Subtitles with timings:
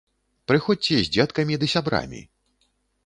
[0.51, 2.21] Прыходзьце з дзеткамі ды сябрамі!